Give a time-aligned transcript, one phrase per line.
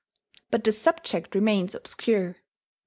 [0.49, 2.37] But the subject remains obscure.